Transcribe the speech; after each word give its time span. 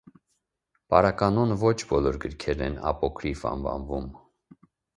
Պարականոն 0.93 1.53
ոչ 1.65 1.73
բոլոր 1.93 2.19
գրքերն 2.25 2.65
են 2.71 2.81
ապոկրիֆ 2.93 3.45
անվանվում։ 3.53 4.13